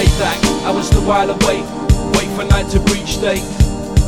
[0.00, 1.60] Back, I was the while away.
[2.16, 3.36] Wait for night to breach day.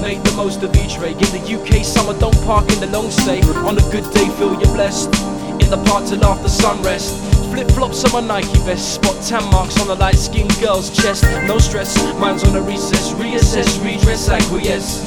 [0.00, 1.12] Make the most of each ray.
[1.12, 3.42] In the UK summer, don't park in the long stay.
[3.68, 5.12] On a good day, feel you're blessed.
[5.60, 7.12] In the park till after sunrest.
[7.52, 8.94] Flip flops on my Nike vest.
[8.94, 11.24] Spot tan marks on the light skinned girl's chest.
[11.46, 13.12] No stress, mine's on a recess.
[13.12, 15.04] Reassess, redress, acquiesce.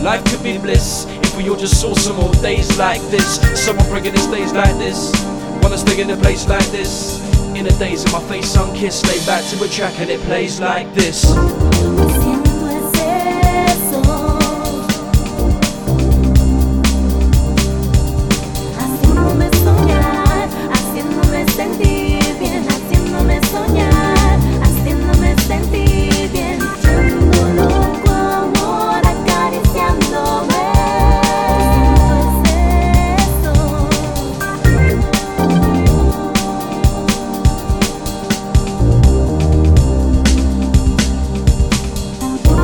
[0.00, 3.36] Life could be bliss if we all just saw some more days like this.
[3.54, 5.12] Someone bringing us days like this.
[5.60, 7.31] Wanna stay in a place like this.
[7.54, 10.58] In the days of my face sun-kissed, lay back to a track and it plays
[10.58, 11.32] like this.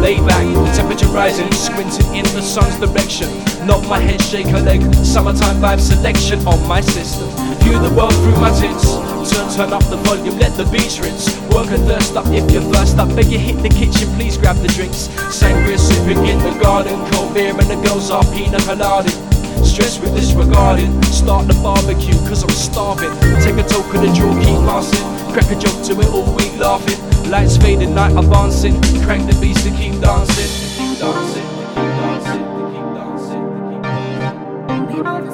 [0.09, 3.29] Lay back, the temperature rising, squinting in the sun's direction.
[3.67, 4.81] Knock my head, shake a leg.
[5.05, 7.29] Summertime vibe selection on my system.
[7.61, 8.89] View the world through my tits.
[9.29, 11.29] Turn, turn up the volume, let the beats rinse.
[11.53, 13.15] Work and thirst up if you're first up.
[13.15, 15.09] Beg you hit the kitchen, please grab the drinks.
[15.29, 19.11] Sangria sipping in the garden, cold beer and the girls are pina colada.
[19.63, 21.03] Stress with disregarding.
[21.03, 23.13] Start the barbecue, cause I'm starving.
[23.45, 25.18] Take a token the draw, keep passing.
[25.33, 26.99] Crack a joke to it all week laughing.
[27.31, 28.81] Lights fading, night advancing.
[29.03, 30.51] Crank the beats to keep dancing.
[30.77, 33.45] Keep dancing, keep dancing, keep dancing,
[33.93, 34.07] keep
[34.65, 34.87] dancing.
[34.87, 35.31] Miro de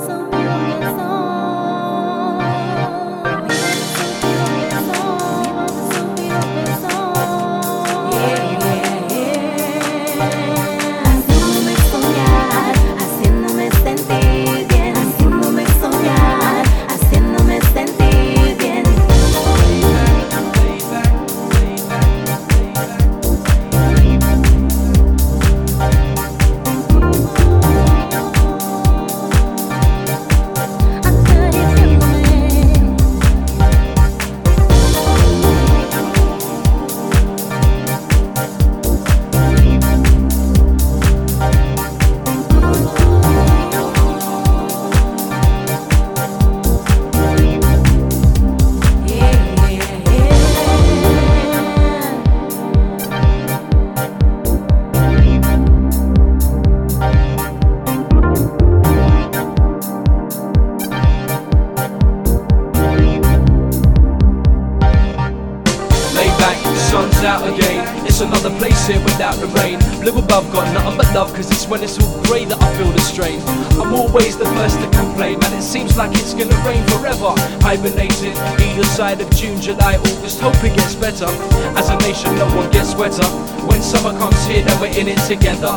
[66.45, 67.81] Back, sun's out again.
[68.05, 69.79] It's another place here without the rain.
[70.05, 72.93] Blue above, got nothing but love, cause it's when it's all grey that I feel
[72.93, 73.41] the strain.
[73.81, 75.57] I'm always the first to complain, man.
[75.57, 77.33] It seems like it's gonna rain forever.
[77.65, 81.33] Hibernating either side of June, July, August, hope it gets better.
[81.81, 83.25] As a nation, no one gets wetter.
[83.65, 85.73] When summer comes here, then we're in it together.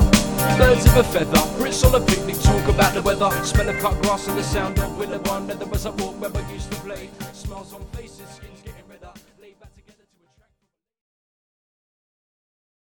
[0.60, 3.32] Birds of a feather, Brits on a picnic, talk about the weather.
[3.46, 5.48] Smell of cut grass and the sound of willow one.
[5.48, 7.08] There was a walk where we used to play.
[7.32, 8.67] Smiles on faces, skin